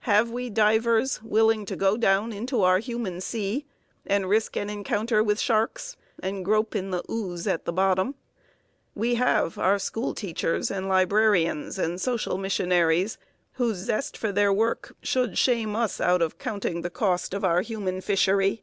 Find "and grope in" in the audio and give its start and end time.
6.22-6.90